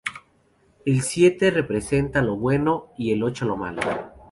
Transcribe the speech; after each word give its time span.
El 0.83 1.03
siete 1.03 1.51
representa 1.51 2.23
lo 2.23 2.35
bueno 2.35 2.87
y 2.97 3.11
el 3.11 3.21
ocho 3.21 3.45
lo 3.45 3.55
malo. 3.55 3.81